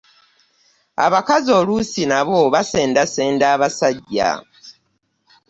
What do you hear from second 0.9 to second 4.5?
Abakazi oluusi nabo basendasenda abasajja.